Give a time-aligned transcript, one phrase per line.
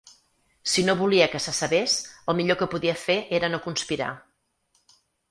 [0.75, 1.97] Si no volia que se sabés
[2.33, 4.09] el millor que podia fer era no conspirar.